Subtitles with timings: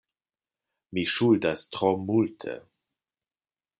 [0.97, 2.57] Mi ŝuldas tro multe,...